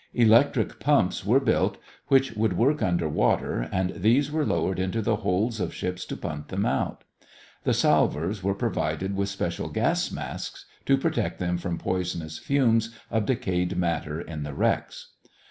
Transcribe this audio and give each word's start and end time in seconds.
Electric 0.15 0.79
pumps 0.79 1.23
were 1.23 1.39
built 1.39 1.77
which 2.07 2.31
would 2.33 2.53
work 2.57 2.81
under 2.81 3.07
water 3.07 3.69
and 3.71 3.91
these 3.91 4.31
were 4.31 4.43
lowered 4.43 4.79
into 4.79 4.99
the 4.99 5.17
holds 5.17 5.59
of 5.59 5.75
ships 5.75 6.05
to 6.05 6.17
pump 6.17 6.47
them 6.47 6.65
out. 6.65 7.03
The 7.65 7.73
salvors 7.75 8.41
were 8.41 8.55
provided 8.55 9.15
with 9.15 9.29
special 9.29 9.69
gas 9.69 10.11
masks 10.11 10.65
to 10.87 10.97
protect 10.97 11.37
them 11.37 11.59
from 11.59 11.77
poisonous 11.77 12.39
fumes 12.39 12.89
of 13.11 13.27
decayed 13.27 13.77
matter 13.77 14.19
in 14.19 14.41
the 14.41 14.55
wrecks. 14.55 15.11